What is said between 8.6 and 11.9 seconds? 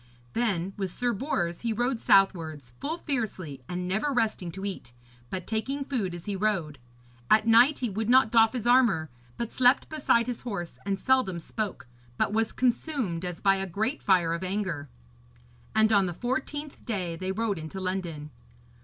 armour, but slept beside his horse; and seldom spoke,